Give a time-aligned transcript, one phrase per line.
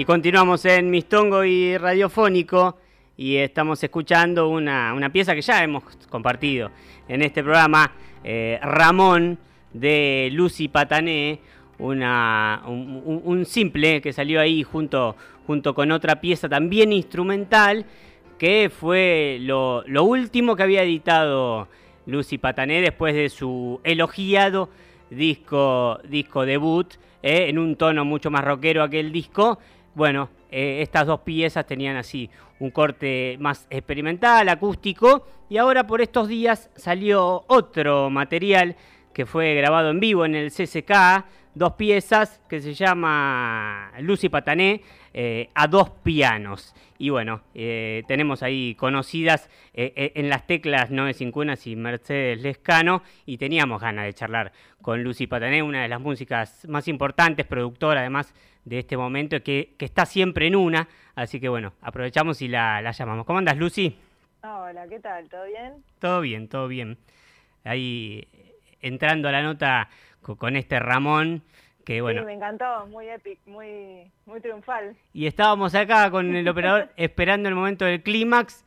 [0.00, 2.78] Y continuamos en Mistongo y Radiofónico
[3.18, 6.70] y estamos escuchando una, pieza que ya hemos compartido
[7.06, 7.92] en este programa,
[8.24, 9.38] eh, Ramón
[9.74, 11.40] de Lucy Patané,
[11.78, 15.16] una, un, simple que salió ahí junto,
[15.46, 17.84] junto con otra pieza también instrumental,
[18.38, 21.68] que fue lo, lo último que había editado
[22.06, 24.70] Lucy Patané después de su elogiado
[25.10, 29.58] disco, disco debut, eh, en un tono mucho más rockero aquel disco.
[29.94, 32.30] Bueno, eh, estas dos piezas tenían así
[32.60, 38.76] un corte más experimental, acústico, y ahora por estos días salió otro material
[39.12, 44.82] que fue grabado en vivo en el CCK, dos piezas que se llama Lucy Patané
[45.12, 46.72] eh, a dos pianos.
[46.96, 53.38] Y bueno, eh, tenemos ahí conocidas en las teclas Noé Cincunas y Mercedes Lescano y
[53.38, 54.52] teníamos ganas de charlar
[54.82, 59.74] con Lucy Patané, una de las músicas más importantes, productora además de este momento, que,
[59.78, 60.88] que está siempre en una.
[61.14, 63.26] Así que bueno, aprovechamos y la, la llamamos.
[63.26, 63.96] ¿Cómo andas, Lucy?
[64.42, 65.28] Hola, ¿qué tal?
[65.28, 65.84] ¿Todo bien?
[65.98, 66.98] Todo bien, todo bien.
[67.64, 68.26] Ahí
[68.80, 69.88] entrando a la nota
[70.22, 71.42] con este Ramón
[71.84, 72.20] que bueno.
[72.20, 74.96] Sí, me encantó, muy épico, muy, muy triunfal.
[75.12, 78.64] Y estábamos acá con el operador esperando el momento del clímax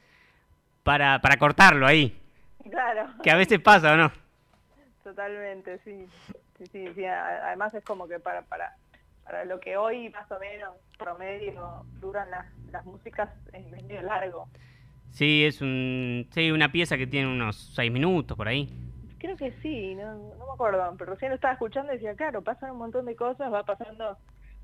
[0.83, 2.19] para, para cortarlo ahí.
[2.69, 3.07] Claro.
[3.22, 4.11] Que a veces pasa, ¿o no?
[5.03, 6.05] Totalmente, sí.
[6.72, 8.75] Sí, sí, Además es como que para, para,
[9.23, 14.47] para lo que hoy más o menos promedio duran las, las músicas es medio largo.
[15.11, 18.69] Sí, es un, sí, una pieza que tiene unos seis minutos por ahí.
[19.19, 22.41] Creo que sí, no, no me acuerdo, pero recién lo estaba escuchando y decía, claro,
[22.41, 24.17] pasan un montón de cosas, va pasando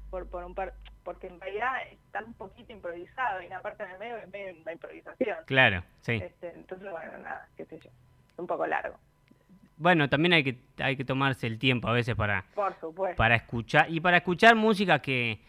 [0.09, 3.91] por, por un par, porque en realidad está un poquito improvisado y una parte en
[3.91, 5.37] el medio es medio una improvisación.
[5.45, 6.13] Claro, sí.
[6.13, 8.97] Este, entonces, bueno, nada, qué sé yo, es un poco largo.
[9.79, 13.15] Bueno, también hay que hay que tomarse el tiempo a veces para por supuesto.
[13.15, 15.39] para escuchar y para escuchar música que,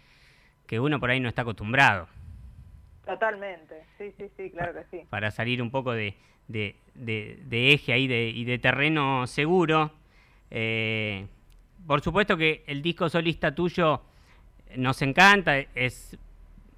[0.67, 2.09] que uno por ahí no está acostumbrado.
[3.05, 5.05] Totalmente, sí, sí, sí, claro que sí.
[5.11, 6.17] Para salir un poco de,
[6.47, 6.77] de,
[7.73, 9.91] eje ahí y de terreno seguro.
[10.49, 11.27] Eh,
[11.85, 14.03] por supuesto que el disco solista tuyo
[14.77, 16.17] nos encanta, es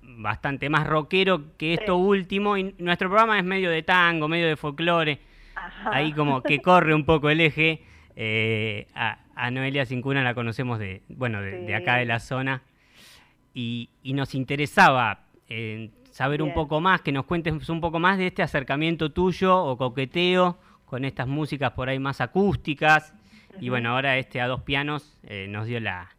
[0.00, 4.56] bastante más rockero que esto último y nuestro programa es medio de tango, medio de
[4.56, 5.18] folclore,
[5.84, 7.82] ahí como que corre un poco el eje.
[8.16, 9.18] Eh, a,
[9.50, 12.62] Noelia Cincuna la conocemos de, bueno, de, acá de la zona
[13.54, 18.28] y, nos interesaba eh, saber un poco más, que nos cuentes un poco más de
[18.28, 23.14] este acercamiento tuyo o coqueteo con estas músicas por ahí más acústicas.
[23.60, 26.10] Y bueno, ahora este a dos pianos eh, nos dio la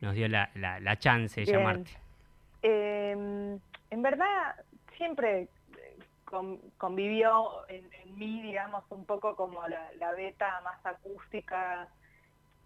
[0.00, 1.90] nos dio la, la, chance de llamarte.
[2.62, 3.58] Em,
[3.90, 4.54] en verdad,
[4.96, 5.48] siempre
[6.78, 7.88] convivió en,
[8.18, 11.88] mí, digamos, un poco como la, la, beta más acústica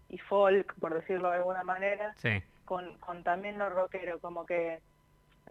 [0.09, 2.15] y folk, por decirlo de alguna manera,
[2.65, 4.81] con, con también lo rockero, como que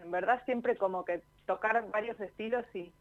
[0.01, 2.91] en verdad siempre como que tocar varios estilos y,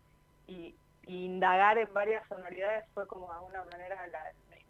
[0.47, 0.75] y,
[1.07, 4.21] indagar en varias sonoridades fue como de alguna manera la,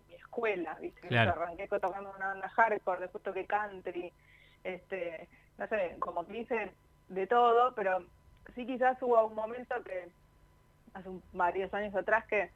[0.08, 1.08] mi escuela, ¿viste?
[1.08, 1.32] Claro.
[1.32, 4.10] Arranqué tocando una banda hardcore, después toqué country,
[4.64, 6.72] este, no sé, como que hice
[7.08, 8.04] de todo, pero
[8.54, 10.08] sí quizás hubo un momento que,
[10.94, 12.50] hace varios años atrás, que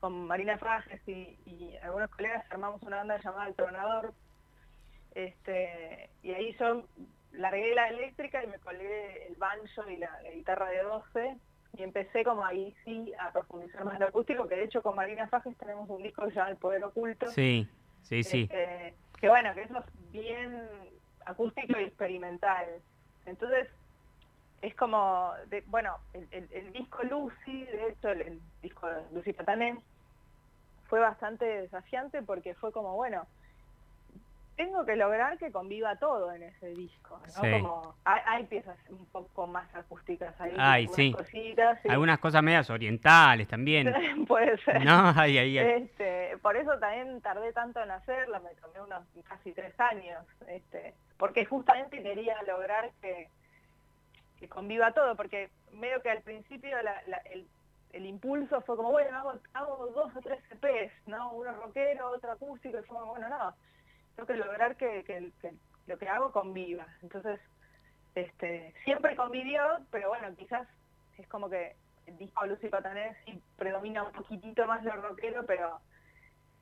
[0.00, 4.14] con Marina Fajes y, y, algunos colegas armamos una banda llamada El Tronador,
[5.14, 6.84] este, y ahí yo
[7.32, 11.36] largué la eléctrica y me colgué el banjo y la, guitarra de 12
[11.78, 14.94] y empecé como ahí sí a profundizar más en lo acústico, que de hecho con
[14.94, 17.26] Marina Fajes tenemos un disco que se llama El Poder Oculto.
[17.28, 17.68] Sí,
[18.02, 18.42] sí, sí.
[18.42, 20.68] Este, que bueno, que eso es bien
[21.24, 22.66] acústico y experimental.
[23.26, 23.68] Entonces,
[24.66, 29.78] es como, de, bueno, el, disco Lucy, de hecho el, disco Lucy Patané,
[30.88, 33.26] fue bastante desafiante porque fue como, bueno,
[34.56, 37.60] tengo que lograr que conviva todo en ese disco, ¿no?
[37.60, 41.12] Como hay, piezas un poco más acústicas ahí, Ay, sí.
[41.12, 41.78] cositas.
[41.88, 43.94] Algunas cosas medias orientales también.
[44.26, 44.84] Puede ser.
[44.84, 49.52] No, ay, ay, Este, por eso también tardé tanto en hacerla, me tomé unos casi
[49.52, 53.28] tres años, este, porque justamente quería lograr que,
[54.38, 57.46] que conviva todo, porque medio que al principio el,
[57.92, 61.32] el impulso fue como, bueno, hago, hago dos o tres CPs, ¿no?
[61.32, 63.54] Uno rockero, otro acústico, y fue bueno, no
[64.16, 65.32] tengo que lograr que,
[65.86, 66.86] lo que hago conviva.
[67.02, 67.38] Entonces,
[68.14, 70.66] este, siempre convivió, pero bueno, quizás
[71.18, 71.76] es como que
[72.18, 75.80] disco Lucy Patané sí predomina un poquitito más lo rockero, pero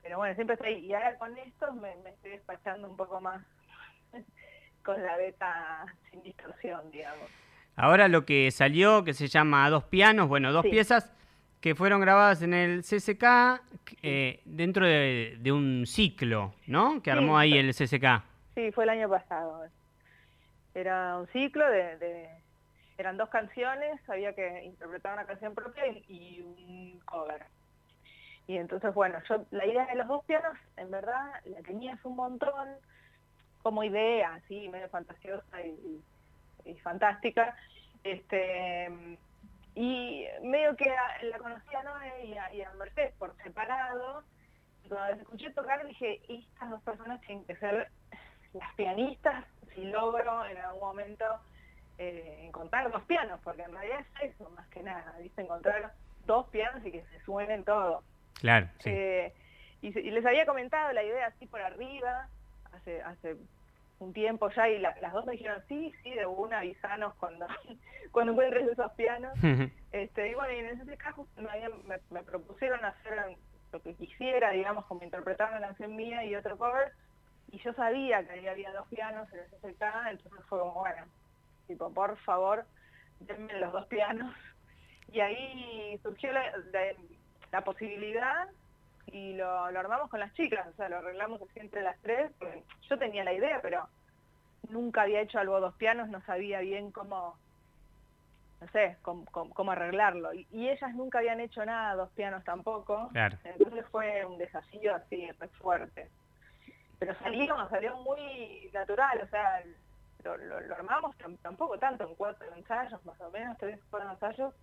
[0.03, 0.87] pero bueno, siempre ahí.
[0.87, 3.43] Y ahora con esto me, estoy despachando un poco más
[4.85, 7.31] con la beta sin distorsión, digamos.
[7.77, 11.11] Ahora lo que salió, que se llama Dos Pianos, bueno, dos piezas
[11.61, 13.25] que fueron grabadas en el CCK
[14.03, 17.03] eh, dentro de, un ciclo, ¿no?
[17.03, 18.23] Que armó ahí el CCK.
[18.55, 19.65] Sí, fue el año pasado.
[20.75, 22.29] era un ciclo de,
[22.99, 27.47] eran dos canciones, había que interpretar una canción propia y, un cover.
[28.47, 32.15] Y entonces, bueno, yo la idea de los dos pianos, en verdad, la tenía un
[32.15, 32.69] montón
[33.63, 36.03] como idea, así, medio fantasiosa y,
[36.83, 37.57] fantástica.
[38.03, 38.91] Este,
[39.75, 44.23] y medio que la conocía a Noé y a, y a Mercedes por separado.
[44.85, 47.91] Y cuando les escuché tocar dije, estas dos personas tienen que ser
[48.53, 49.45] las pianistas
[49.75, 51.25] si logro en algún momento
[51.99, 55.43] eh, encontrar dos pianos, porque en realidad es eso más que nada, ¿viste?
[55.43, 55.93] encontrar
[56.27, 58.05] dos pianos y que se suenen todos.
[58.41, 58.91] Claro, sí.
[58.91, 59.33] Eh,
[59.81, 62.29] y, les había comentado la idea así por arriba,
[62.73, 63.37] hace, hace
[64.05, 67.47] un tiempo ya, y las dos me dijeron, sí, sí, de una, avisanos cuando,
[68.13, 69.33] cuando encuentres esos pianos.
[69.93, 73.37] este, y bueno, y en ese caso me, me, propusieron hacer
[73.73, 76.93] lo que quisiera, digamos, como interpretar una canción mía y otro cover,
[77.51, 81.05] y yo sabía que ahí había dos pianos en el CCK, entonces fue como, bueno,
[81.67, 82.65] tipo, por favor,
[83.21, 84.35] denme los dos pianos.
[85.13, 88.49] Y ahí surgió la, posibilidad
[89.13, 92.33] y lo, armamos con las chicas, o sea, lo arreglamos así entre las tres,
[92.89, 93.89] yo tenía la idea, pero
[94.71, 97.37] nunca había hecho algo dos pianos, no sabía bien cómo,
[98.61, 100.33] no sé, cómo, arreglarlo.
[100.35, 105.31] Y, y, ellas nunca habían hecho nada, dos pianos tampoco, entonces fue un desafío así,
[105.33, 106.11] re fuerte.
[106.99, 109.63] Pero salió, salió muy natural, o sea,
[110.25, 114.55] lo, lo, armamos tampoco tanto, en cuatro ensayos más o menos, tres, cuatro ensayos,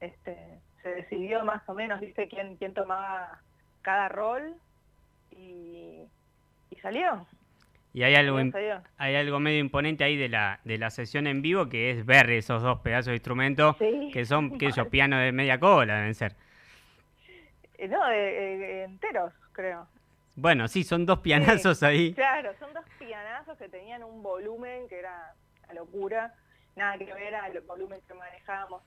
[0.00, 3.40] este, se decidió más o menos, viste, quién, quién tomaba
[3.84, 4.54] cada rol
[5.30, 6.08] y,
[6.70, 7.24] y salió.
[7.92, 8.40] Y hay algo,
[8.98, 12.28] hay algo medio imponente ahí de la, de la sesión en vivo que es ver
[12.30, 13.76] esos dos pedazos de instrumentos
[14.12, 16.34] que son, que esos pianos de media cola deben ser.
[17.78, 19.86] Eh, no, enteros, creo.
[20.34, 22.12] Bueno, sí, son dos pianazos ahí.
[22.14, 25.32] Claro, son dos pianazos que tenían un volumen que era
[25.68, 26.34] la locura,
[26.74, 28.82] nada que ver al volumen que manejábamos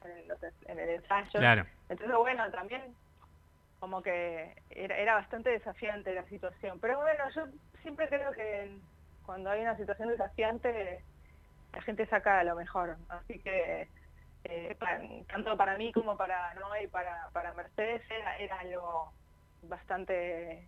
[0.67, 1.39] en el, ensayo.
[1.39, 1.65] Claro.
[1.87, 2.81] Entonces, bueno, también
[3.79, 6.79] como que era, era bastante desafiante la situación.
[6.79, 7.45] Pero bueno, yo
[7.81, 8.77] siempre creo que
[9.25, 11.03] cuando hay una situación desafiante,
[11.73, 12.97] la gente saca lo mejor.
[13.09, 13.87] Así que
[14.43, 14.75] eh,
[15.27, 19.11] tanto para mí como para Noé y para, para Mercedes era, era algo
[19.63, 20.67] bastante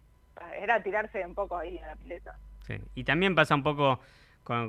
[0.59, 2.35] era tirarse un poco ahí a la pileta.
[2.65, 2.75] Sí.
[2.95, 4.00] Y también pasa un poco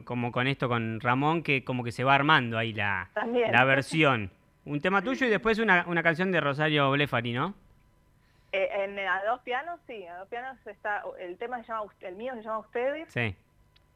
[0.05, 3.11] como con esto con Ramón, que como que se va armando ahí la,
[3.51, 4.31] la versión.
[4.65, 7.55] Un tema tuyo y después una, una canción de Rosario Blefari, ¿no?
[8.53, 12.17] Eh, en, a dos pianos, sí, a dos pianos está, el tema se llama, el
[12.17, 13.13] mío se llama Ustedes.
[13.13, 13.37] Sí.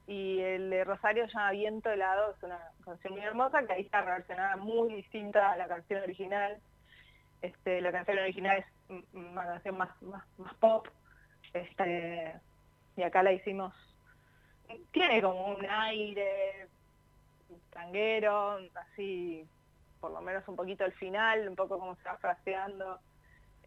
[0.06, 3.82] Y el de Rosario se llama Viento helado, es una canción muy hermosa que ahí
[3.82, 6.58] está reversionada muy distinta a la canción original.
[7.42, 10.86] Este, la canción original es una canción más, más, más pop,
[11.52, 12.34] este,
[12.96, 13.74] y acá la hicimos,
[14.92, 16.68] tiene como un aire
[17.70, 19.46] tanguero, así,
[20.00, 22.98] por lo menos un poquito al final, un poco como se va fraseando,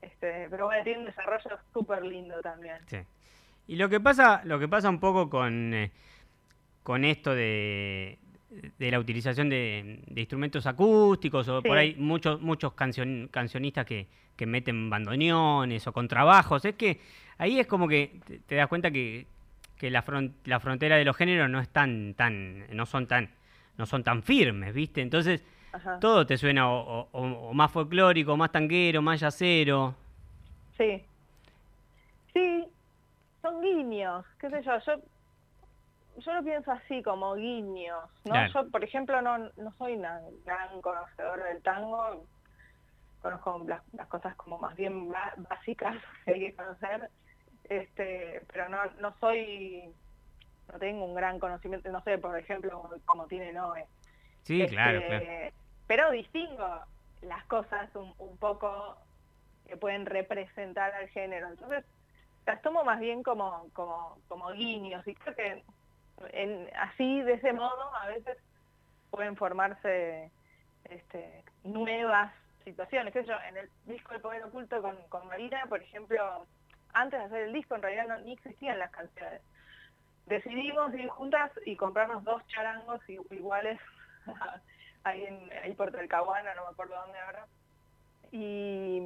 [0.02, 2.78] este, pero bueno, tiene un desarrollo súper lindo también.
[2.88, 2.98] Sí.
[3.68, 5.92] Y lo que pasa, lo que pasa un poco con, eh,
[6.84, 8.18] con esto de,
[8.50, 14.90] de la utilización de, instrumentos acústicos o por ahí muchos muchos cancionistas que, que, meten
[14.90, 16.64] bandoneones o contrabajos.
[16.66, 17.02] Es que
[17.38, 19.28] ahí es como que te, das cuenta que,
[19.78, 20.06] que la,
[20.46, 23.30] la frontera de los géneros no es tan, tan, no son tan,
[23.78, 25.02] no son tan firmes, ¿viste?
[25.02, 25.44] Entonces
[26.00, 29.96] todo te suena o, más folclórico, más tanguero, más yacero.
[30.78, 31.04] Sí.
[32.34, 32.68] Sí,
[33.42, 35.02] son guiños, qué sé yo, yo
[36.18, 38.48] yo lo pienso así, como guiños, ¿no?
[38.48, 42.26] Yo, por ejemplo, no, no soy una gran conocedora del tango,
[43.22, 45.96] conozco las, cosas como más bien básicas
[46.26, 47.10] que hay que conocer,
[47.66, 49.94] este, pero no, no soy,
[50.72, 53.86] no tengo un gran conocimiento, no sé, por ejemplo, como tiene Noé.
[54.48, 55.02] Sí, este, claro,
[55.88, 56.82] Pero distingo
[57.22, 58.98] las cosas un, poco
[59.68, 61.84] que pueden representar al género, entonces
[62.46, 65.64] las tomo más bien como, como, como guiños, y creo que
[66.80, 68.38] así, de ese modo, a veces
[69.12, 70.32] pueden formarse
[70.86, 73.14] este, nuevas situaciones.
[73.16, 76.48] en el disco El Poder Oculto con, Marina, por ejemplo,
[76.94, 79.42] antes de hacer el disco en realidad no, existían las canciones.
[80.26, 83.80] Decidimos ir juntas y comprarnos dos charangos iguales
[85.04, 87.46] ahí, en, ahí Telcahuana, no me acuerdo dónde ahora.
[88.32, 89.02] Y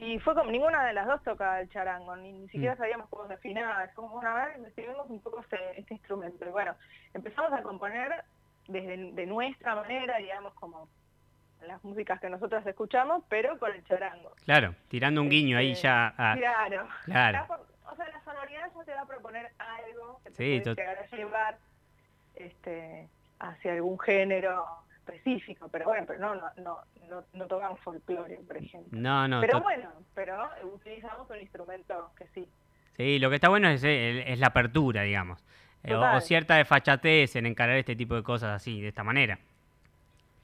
[0.00, 2.78] y fue como ninguna de las dos toca el charango, ni, siquiera mm.
[2.78, 3.84] sabíamos cómo se afinaba.
[3.84, 6.46] Es como una vez decidimos un poco este, este, instrumento.
[6.46, 6.74] Y bueno,
[7.12, 8.24] empezamos a componer
[8.66, 10.88] desde de nuestra manera, digamos, como
[11.66, 14.34] las músicas que nosotros escuchamos, pero con el charango.
[14.46, 16.14] Claro, tirando un guiño ahí este, ya.
[16.16, 16.88] Claro.
[17.04, 17.46] claro.
[17.84, 20.98] o sea, la sonoridad ya te va a proponer algo que te sí, puede llegar
[20.98, 21.58] a llevar.
[22.36, 23.06] este,
[23.40, 24.64] hacia algún género
[24.98, 26.78] específico, pero bueno, pero no, no, no,
[27.08, 28.98] no, no tocamos folclore, por ejemplo.
[28.98, 29.40] No, no.
[29.40, 32.46] Pero bueno, pero utilizamos un instrumento que sí.
[32.96, 35.42] Sí, lo que está bueno es, es la apertura, digamos.
[35.82, 39.38] Eh, o, cierta desfachatez en encarar este tipo de cosas así, de esta manera.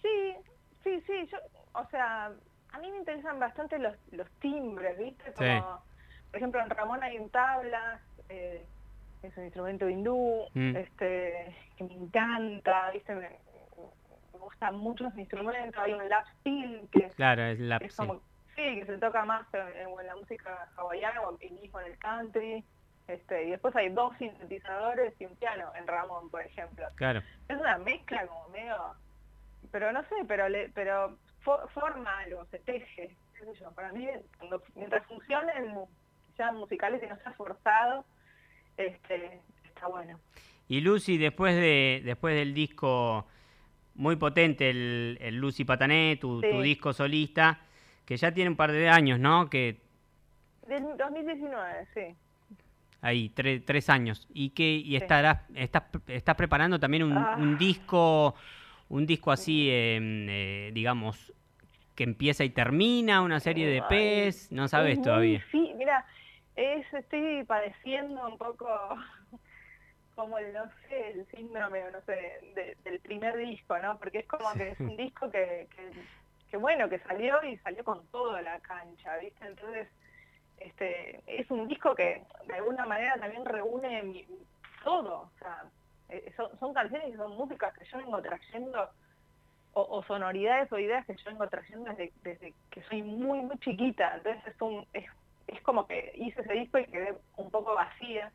[0.00, 0.34] Sí,
[0.82, 1.28] sí, sí.
[1.30, 1.38] Yo,
[1.74, 2.32] o sea,
[2.72, 5.32] a mí me interesan bastante los, los timbres, ¿viste?
[5.34, 5.82] Como,
[6.30, 8.00] por ejemplo, en Ramón hay un tablas,
[8.30, 8.64] eh,
[9.22, 10.76] es un instrumento hindú, mm.
[10.76, 13.14] este, que me encanta, ¿viste?
[13.14, 13.28] Me,
[14.32, 15.82] me gustan muchos instrumentos.
[15.82, 18.20] Hay un lap steel que claro, es, es como,
[18.54, 22.64] sí, que se toca más en, la música hawaiana o mismo en el country.
[23.08, 26.86] Este, y después hay dos sintetizadores y un piano en Ramón, por ejemplo.
[26.96, 27.22] Claro.
[27.48, 28.76] Es una mezcla como medio,
[29.70, 31.16] pero no sé, pero le, pero
[31.72, 33.70] forma algo, se teje, qué sé yo.
[33.72, 34.08] Para mí,
[34.74, 35.84] mientras funcionen
[36.36, 38.04] ya musicales y no sea forzado,
[38.76, 40.18] este, está bueno.
[40.68, 43.26] Y Lucy, después de después del disco
[43.94, 47.60] muy potente, el, el Lucy Patané, tu, tu disco solista,
[48.04, 49.48] que ya tiene un par de años, ¿no?
[49.48, 49.76] Que
[50.66, 52.16] del 2019, sí
[53.06, 54.26] ahí, tres años.
[54.32, 57.36] ¿Y que y estarás, estás, estás preparando también un, ah.
[57.58, 58.34] disco,
[58.88, 61.32] un disco así, em, eh, digamos,
[61.94, 65.42] que empieza y termina, una serie de pez, no sabes todavía.
[65.50, 66.04] Sí, mira,
[66.56, 68.68] es, estoy padeciendo un poco
[70.14, 73.98] como el, no sé, el síndrome, no sé, del primer disco, ¿no?
[73.98, 75.92] Porque es como que es un disco que, que,
[76.50, 79.46] que, bueno, que salió y salió con toda la cancha, ¿viste?
[79.46, 79.88] Entonces
[80.58, 84.26] este, es un disco que de alguna manera también reúne
[84.82, 85.64] todo, o sea,
[86.08, 88.88] eh, son, canciones y son músicas que yo vengo trayendo,
[89.78, 94.46] o, sonoridades o ideas que yo vengo trayendo desde, que soy muy, muy chiquita, entonces
[94.46, 95.04] es, un, es,
[95.46, 98.30] es como que hice ese disco y quedé un poco vacía,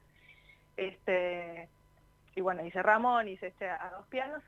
[0.78, 1.70] este
[2.36, 4.42] y bueno, hice Ramón, hice este a dos pianos,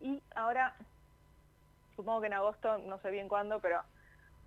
[0.00, 0.74] y ahora,
[1.96, 3.82] supongo que en agosto, no sé bien cuándo, pero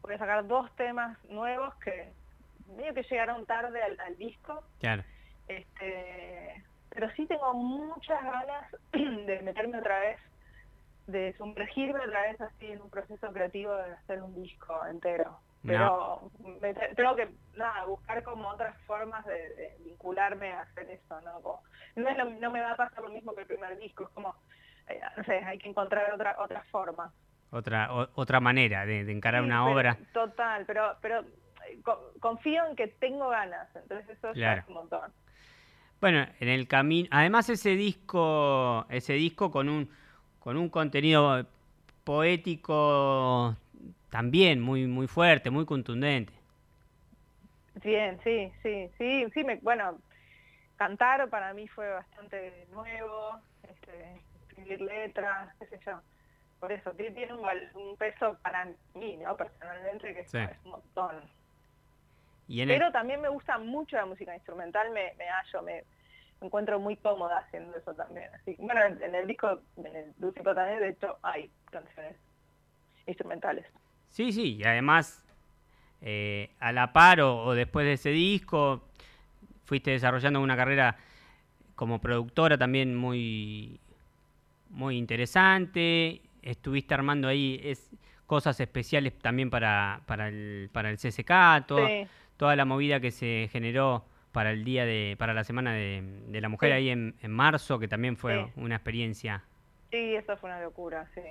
[0.01, 2.11] voy a sacar dos temas nuevos que
[2.75, 4.63] medio que llegaron tarde al, disco.
[4.79, 5.03] Claro.
[5.47, 10.19] Este, pero sí tengo muchas ganas de meterme otra vez,
[11.07, 15.37] de sumergirme otra vez así en un proceso creativo de hacer un disco entero.
[15.65, 16.31] Pero
[16.95, 21.61] tengo que nada, buscar como otras formas de, vincularme a hacer eso, ¿no?
[21.95, 24.35] no, no me va a pasar lo mismo que el primer disco, es como,
[24.87, 27.11] eh, no sé, hay que encontrar otra otra forma.
[27.51, 29.97] Otra otra manera de, encarar una obra.
[30.13, 31.23] Total, pero pero
[32.19, 35.11] confío en que tengo ganas, entonces eso es un montón.
[35.99, 39.89] Bueno, en el camino, además ese disco, ese disco con un
[40.39, 41.45] con un contenido
[42.03, 43.55] poético
[44.11, 46.33] también muy muy fuerte, muy contundente.
[47.83, 49.97] Bien, sí, sí, sí, sí, me, bueno,
[50.75, 55.99] cantar para mí fue bastante nuevo, este, escribir letras, qué sé yo.
[56.59, 59.35] Por eso, tiene un, peso para mí, ¿no?
[59.35, 61.21] Personalmente, que es un montón.
[62.47, 65.83] Pero también me gusta mucho la música instrumental, me, me hallo, me,
[66.41, 68.29] encuentro muy cómoda haciendo eso también.
[68.35, 70.13] Así, bueno, en, el disco, en el
[70.43, 72.15] también, de hecho, hay canciones
[73.07, 73.65] instrumentales.
[74.11, 75.25] Sí, sí, y además,
[76.01, 78.83] eh, a la par o, después de ese disco,
[79.65, 80.97] fuiste desarrollando una carrera
[81.75, 83.79] como productora también muy,
[84.69, 86.21] muy interesante.
[86.41, 87.89] Estuviste armando ahí es,
[88.27, 91.87] cosas especiales también para, para, el, para el CSK, todo
[92.41, 96.49] toda la movida que se generó para el día de, para la semana de, la
[96.49, 99.43] mujer ahí en, marzo, que también fue una experiencia.
[99.91, 101.21] Sí, eso fue una locura, sí.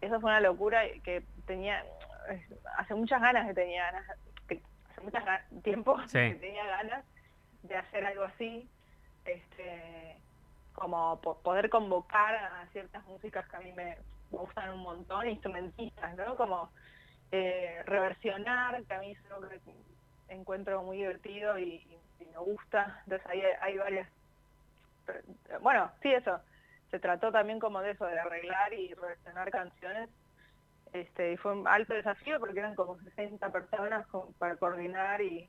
[0.00, 1.84] Eso fue una locura que tenía,
[2.78, 4.06] hace muchas ganas que tenía ganas,
[4.90, 5.18] hace mucho
[5.62, 7.04] tiempo que tenía ganas
[7.62, 8.68] de hacer algo así,
[9.24, 10.16] este,
[10.72, 13.98] como poder convocar a ciertas músicas que a mí me
[14.30, 16.36] gustan un montón, instrumentistas, ¿no?
[16.36, 16.70] Como
[17.32, 19.60] eh, reversionar, que a mí es algo que
[20.28, 21.86] encuentro muy divertido y,
[22.32, 23.00] me gusta.
[23.04, 24.08] Entonces ahí hay varias...
[25.60, 26.40] Bueno, sí, eso.
[26.90, 30.08] Se trató también como de eso, de arreglar y reversionar canciones.
[30.92, 34.06] Este, y fue un alto desafío porque eran como 60 personas
[34.38, 35.48] para coordinar y,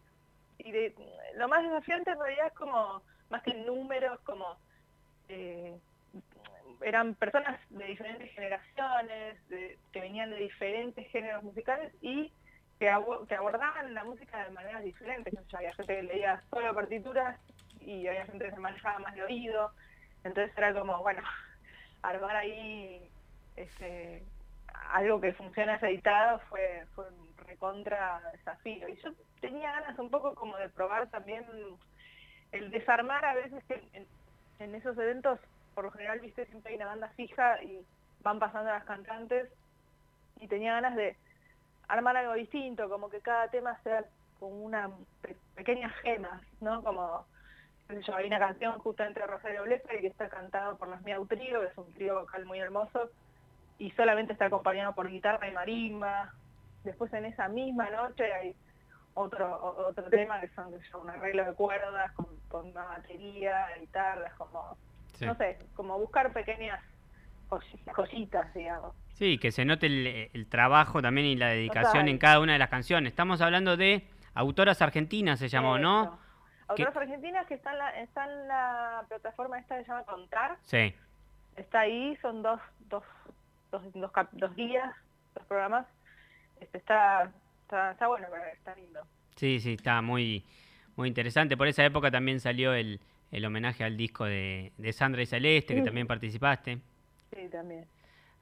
[1.35, 4.57] lo más desafiante en realidad es como, más que números, como
[5.29, 5.75] eh,
[6.81, 12.31] eran personas de diferentes generaciones, que venían de diferentes géneros musicales y
[12.79, 15.33] que, abordaban la música de maneras diferentes.
[15.53, 17.39] había gente que leía solo partituras
[17.79, 19.71] y había gente que se manejaba más de oído.
[20.23, 21.21] Entonces era como, bueno,
[22.01, 23.09] armar ahí
[23.55, 24.23] este,
[24.91, 28.87] algo que funciona editado fue, fue un recontra desafío.
[28.87, 31.45] Y yo tenía ganas un poco como de probar también
[32.51, 33.81] el desarmar a veces que
[34.59, 35.39] en, esos eventos
[35.73, 37.85] por lo general, viste, siempre hay una banda fija y
[38.21, 39.49] van pasando las cantantes
[40.39, 41.15] y tenía ganas de
[41.87, 44.03] armar algo distinto, como que cada tema sea
[44.39, 44.89] como una
[45.55, 46.83] pequeña gemas, ¿no?
[46.83, 47.25] Como,
[47.99, 51.35] yo, hay una canción justamente de Rosario Bleffer que está cantada por las Miau que
[51.35, 53.09] es un trío vocal muy hermoso,
[53.77, 56.33] y solamente está acompañado por guitarra y marimba.
[56.83, 58.55] Después en esa misma noche hay
[59.13, 64.77] otro otro tema que son, un arreglo de cuerdas con, con una batería, guitarras, como,
[65.19, 66.79] no sé, como buscar pequeñas
[67.93, 68.95] cositas, digamos.
[69.13, 69.87] Sí, que se note
[70.33, 73.11] el, trabajo también y la dedicación en cada una de las canciones.
[73.11, 76.17] Estamos hablando de autoras argentinas, se llamó, ¿no?
[76.71, 80.57] Autoras argentinas que están en, la, la plataforma esta que se llama Contar.
[80.63, 80.93] Sí.
[81.55, 82.59] Está ahí, son dos,
[82.89, 83.03] dos,
[83.71, 84.93] dos, dos, dos días,
[85.35, 85.85] dos programas.
[86.59, 87.31] Este, está,
[87.63, 89.01] está, bueno está lindo.
[89.35, 90.45] Sí, sí, está muy,
[90.95, 91.57] muy interesante.
[91.57, 92.99] Por esa época también salió el,
[93.31, 96.79] el homenaje al disco de, de Sandra y Celeste, que también participaste.
[97.33, 97.85] Sí, también.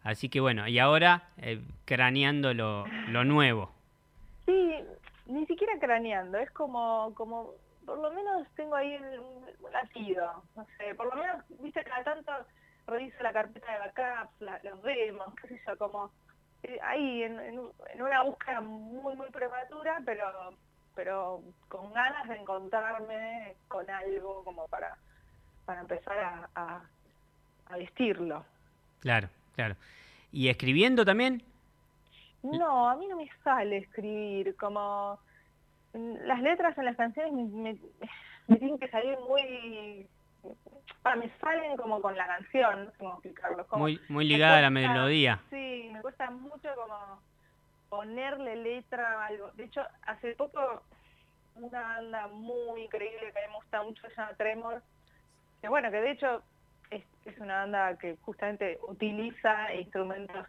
[0.03, 3.71] Así que bueno, y ahora eh, craneando lo, lo nuevo.
[4.45, 4.75] Sí,
[5.25, 7.51] ni siquiera craneando, es como, como
[7.89, 12.31] por lo menos tengo ahí un latido, no sé, por lo menos, viste, cada tanto
[12.86, 16.12] reviso la carpeta de backups, la, los demos, qué sé yo, como
[16.62, 20.53] eh, ahí en, en, una búsqueda muy, muy prematura, pero
[20.96, 24.98] pero con ganas de encontrarme con algo como para,
[25.65, 26.17] para empezar
[26.53, 26.81] a,
[27.67, 28.43] a vestirlo.
[29.00, 29.75] Claro, claro.
[30.31, 31.41] ¿Y escribiendo también?
[32.43, 35.19] No, a mí no me sale escribir, como
[35.93, 37.77] las letras en las canciones me,
[38.58, 40.08] tienen que salir muy...
[41.01, 43.65] Para, me salen como con la canción, no sé cómo explicarlo.
[43.74, 45.41] muy, muy ligada a la melodía.
[45.50, 47.19] Sí, me cuesta mucho como
[47.89, 49.51] ponerle letra a algo.
[49.55, 50.84] De hecho, hace poco
[51.55, 54.81] una banda muy increíble que me gusta mucho se llama Tremor,
[55.61, 56.42] que bueno, que de hecho
[56.92, 57.03] es,
[57.40, 60.48] una banda que justamente utiliza instrumentos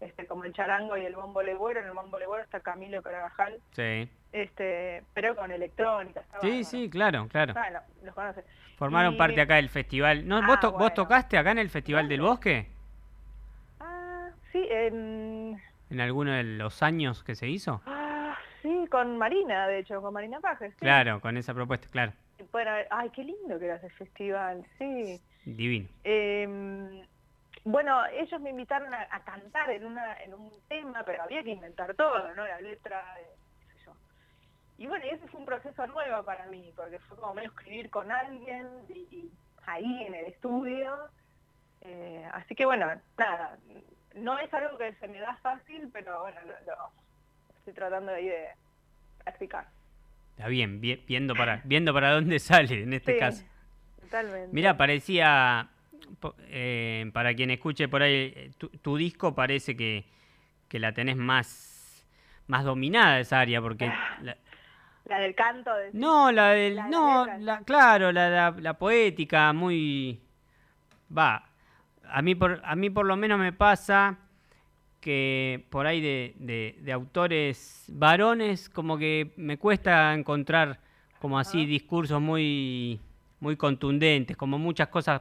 [0.00, 1.80] este, como el charango y el bombo legüero.
[1.80, 3.60] En el bombo legüero está Camilo Carabajal.
[3.72, 4.08] Sí.
[4.32, 6.22] Este, pero con electrónica.
[6.40, 7.54] sí, sí, claro, claro.
[7.56, 7.70] Ah,
[8.02, 8.14] los.
[8.76, 10.26] Formaron parte acá del festival.
[10.26, 12.66] ¿No, ¿vos, ah, tocaste acá en el Festival del Bosque?
[13.78, 15.60] Ah, sí, en...
[15.90, 17.80] ¿En alguno de los años que se hizo?
[17.86, 20.74] Ah, sí, con Marina, de hecho, con Marina Pajes.
[20.76, 22.12] Claro, con esa propuesta, claro.
[22.50, 25.20] Bueno, ay, qué lindo que era ese festival, sí.
[25.44, 25.88] Divino.
[26.02, 27.06] Em,
[27.64, 31.94] bueno, ellos me invitaron a, cantar en, una, en un tema, pero había que inventar
[31.94, 32.46] todo, ¿no?
[32.46, 33.02] La letra,
[33.60, 33.92] qué sé yo.
[34.76, 38.12] Y bueno, ese fue un proceso nuevo para mí, porque fue como medio escribir con
[38.12, 39.30] alguien y,
[39.66, 40.94] ahí en el estudio.
[41.80, 43.58] Eh, así que bueno, nada,
[44.14, 46.92] no es algo que se me da fácil, pero bueno, lo,
[47.58, 48.48] estoy tratando ahí de
[49.22, 49.68] practicar.
[50.36, 53.44] Está bien, viendo para, viendo para dónde sale en este caso.
[54.52, 55.70] Mira, parecía,
[56.48, 58.50] eh, para quien escuche por ahí,
[58.82, 60.04] tu, disco parece que,
[60.70, 62.04] la tenés más,
[62.46, 63.90] más dominada esa área, porque...
[65.06, 65.70] La, del canto.
[65.92, 66.76] no, la del...
[66.88, 70.18] no, la, claro, la, la, poética, muy...
[71.14, 71.44] Va,
[72.08, 74.16] a mí, por, a mí por lo menos me pasa
[75.02, 76.34] que por ahí de,
[76.80, 80.80] de, autores varones como que me cuesta encontrar
[81.20, 82.98] como así discursos muy
[83.44, 85.20] muy contundentes, como muchas cosas,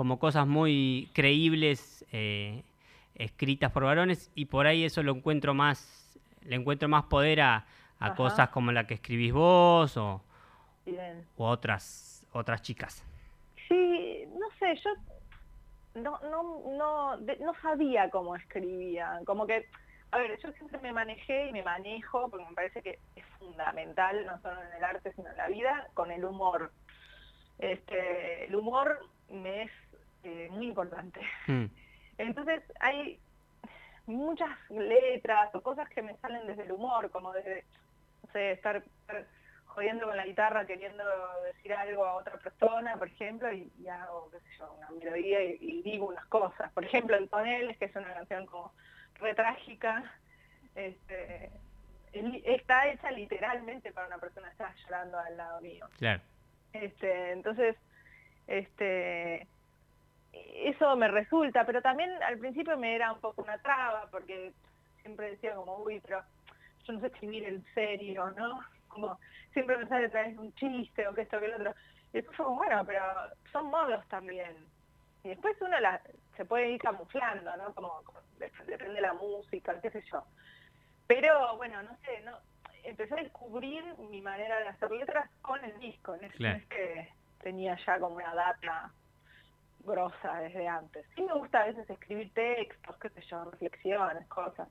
[0.00, 2.62] como cosas muy creíbles eh,
[3.16, 7.66] escritas por varones, y por ahí eso lo encuentro más, le encuentro más poder a,
[8.16, 10.22] cosas como la que escribís vos o,
[11.36, 13.04] otras, otras chicas.
[13.68, 19.66] Sí, no sé, yo no, no, no, no sabía cómo escribía, como que,
[20.12, 24.24] a ver, yo siempre me manejé y me manejo, porque me parece que es fundamental,
[24.24, 26.72] no solo en el arte, sino en la vida, con el humor.
[27.58, 29.70] Este, el humor me es
[30.24, 31.20] eh, muy importante.
[31.46, 31.66] Mm.
[32.18, 33.18] Entonces hay
[34.06, 37.64] muchas letras o cosas que me salen desde el humor, como desde,
[38.24, 38.82] no sé, estar,
[39.66, 41.04] jodiendo con la guitarra queriendo
[41.44, 45.82] decir algo a otra persona, por ejemplo, y, hago, qué sé yo, una melodía y,
[45.82, 46.72] digo unas cosas.
[46.72, 48.72] Por ejemplo, en Toneles, que es una canción como
[49.14, 50.12] retrágica,
[50.74, 51.50] este,
[52.12, 55.88] está hecha literalmente para una persona que está llorando al lado mío.
[55.98, 56.20] Claro.
[56.72, 57.76] Este, entonces,
[58.46, 59.46] este,
[60.32, 64.52] eso me resulta, pero también al principio me era un poco una traba, porque
[65.02, 66.22] siempre decía como, uy, pero
[66.84, 68.60] yo no sé escribir en serio, ¿no?
[68.88, 69.18] Como
[69.52, 71.74] siempre me sale a través de un chiste o que esto que el otro.
[72.12, 73.02] Y después fue como, bueno, pero
[73.52, 74.56] son modos también.
[75.22, 76.00] Y después uno la,
[76.36, 77.74] se puede ir camuflando, ¿no?
[77.74, 78.02] Como,
[78.38, 80.24] depende de la música, qué sé yo.
[81.06, 82.38] Pero bueno, no sé, no
[82.84, 87.08] empecé a descubrir mi manera de hacer letras con el disco, no es que
[87.42, 88.92] tenía ya como una data
[89.84, 91.06] grosa desde antes.
[91.14, 94.68] Sí me gusta a veces escribir textos, qué sé yo, reflexiones, cosas,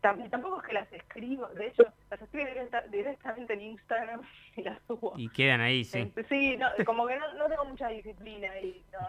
[0.00, 2.48] tampoco es que las escribo, de hecho, las escribo
[2.90, 4.22] directamente en Instagram
[4.56, 5.14] y las subo.
[5.16, 6.00] Y quedan ahí, sí.
[6.00, 9.00] Este, sí, como que no, tengo mucha disciplina y no,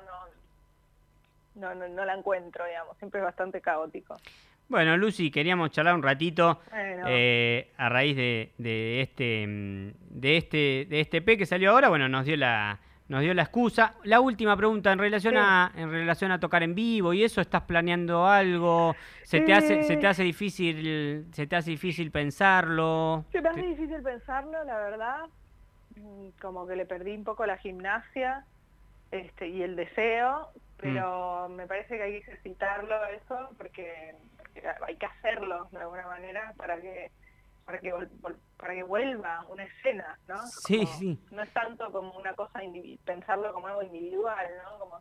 [1.56, 4.17] no, no, no, la encuentro, digamos, siempre es bastante caótico.
[4.67, 9.45] Bueno, Lucy, queríamos charlar un ratito eh, a raíz de, de, este,
[10.10, 11.89] de, este, de este P que salió ahora.
[11.89, 12.80] Bueno, nos dio la,
[13.12, 13.95] nos dio la excusa.
[14.06, 17.63] La última pregunta en relación a en relación a tocar en vivo y eso, ¿estás
[17.63, 18.95] planeando algo?
[19.24, 23.26] ¿Se te hace se te hace difícil se te hace difícil pensarlo?
[23.34, 25.19] Se me hace difícil pensarlo, la verdad.
[25.97, 28.45] Mm, como que le perdí un poco la gimnasia
[29.12, 30.47] este y el deseo,
[30.78, 31.54] pero mm.
[31.54, 34.15] me parece que hay que ejercitarlo eso porque
[34.88, 37.12] hay que hacerlo de alguna manera para que
[37.65, 37.93] para que,
[38.58, 40.41] para que vuelva una escena, ¿no?
[40.47, 41.19] Sí, sí.
[41.32, 42.60] No es tanto como una cosa,
[43.06, 44.80] pensarlo como algo individual, ¿no?
[44.80, 45.00] Como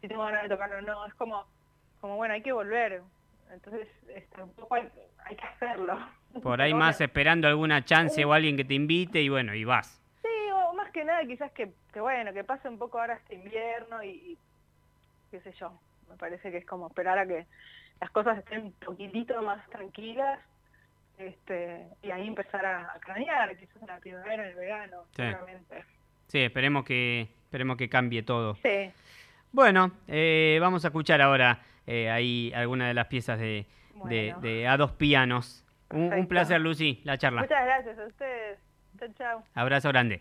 [0.00, 1.46] si tengo ganas de tocarlo o no, es como,
[2.00, 3.02] como bueno, hay que volver.
[3.50, 5.98] Entonces, este, un poco hay, que hacerlo.
[6.42, 10.02] Por ahí más esperando alguna chance o alguien que te invite y bueno, y vas.
[10.22, 13.34] Sí, o más que nada quizás que, que bueno, que pase un poco ahora este
[13.34, 14.38] invierno y, y
[15.30, 15.72] qué sé yo.
[16.08, 17.46] Me parece que es como esperar a que
[18.00, 20.40] las cosas estén un poquitito más tranquilas
[21.18, 25.22] este, y ahí empezar a, cranear, quizás en la primavera, en el verano, sí.
[25.22, 25.84] seguramente.
[26.28, 28.54] Sí, esperemos que, esperemos que cambie todo.
[28.56, 28.90] Sí.
[29.50, 33.66] Bueno, eh, vamos a escuchar ahora eh, ahí algunas de las piezas de,
[34.04, 35.64] de, A Dos Pianos.
[35.90, 37.42] Un, placer, Lucy, la charla.
[37.42, 38.58] Muchas gracias a ustedes.
[38.98, 39.44] Chao, chao.
[39.54, 40.20] Abrazo grande.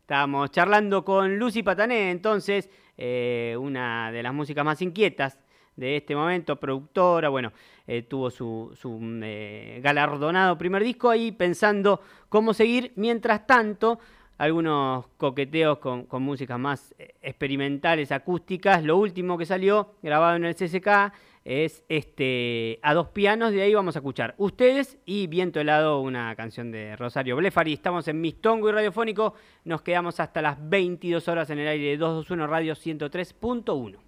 [0.00, 5.38] Estábamos charlando con Lucy Patané, entonces, eh, una de las músicas más inquietas
[5.76, 7.52] de este momento, productora, bueno,
[7.86, 13.98] eh, tuvo su, su eh, galardonado primer disco ahí pensando cómo seguir, mientras tanto
[14.38, 18.82] algunos coqueteos con, con, músicas más eh, experimentales, acústicas.
[18.84, 21.12] Lo último que salió, grabado en el CCK,
[21.44, 23.52] es este a dos pianos.
[23.52, 27.72] De ahí vamos a escuchar ustedes y Viento helado, una canción de Rosario Blefari.
[27.72, 29.34] Estamos en Mistongo y Radiofónico.
[29.64, 34.05] Nos quedamos hasta las 22 horas en el aire de 221 Radio 103.1.